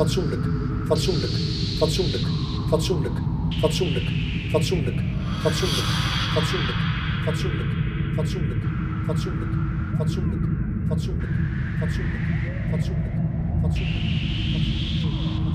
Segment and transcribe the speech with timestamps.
[0.00, 0.44] fatsoenlijk,
[0.86, 1.32] fatsoenlijk,
[1.78, 2.22] fatsoenlijk,
[2.68, 3.16] fatsoenlijk,
[3.60, 4.08] fatsoenlijk,
[4.50, 5.00] fatsoenlijk,
[5.42, 5.86] fatsoenlijk,
[6.32, 6.76] fatsoenlijk,
[7.24, 7.68] fatsoenlijk,
[8.14, 8.62] fatsoenlijk,
[9.06, 9.52] fatsoenlijk,
[9.98, 10.40] fatsoenlijk,
[10.88, 11.32] fatsoenlijk,
[11.78, 12.22] fatsoenlijk,
[12.70, 13.14] fatsoenlijk,
[13.60, 14.04] fatsoenlijk,
[15.02, 15.49] fatsoenlijk.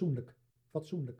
[0.00, 0.34] Fatsoenlijk,
[0.70, 1.19] fatsoenlijk,